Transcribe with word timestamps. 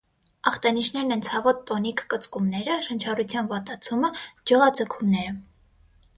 Ախտանիշներն 0.51 1.15
են 1.15 1.21
ցավոտ 1.27 1.59
տոնիկ 1.71 2.01
կծկումները, 2.13 2.79
շնչառության 2.89 3.53
վատացումը, 3.53 4.13
ջղաձգումները։ 4.25 5.39